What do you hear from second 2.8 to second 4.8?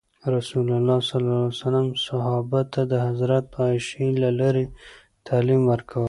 د حضرت عایشې له لارې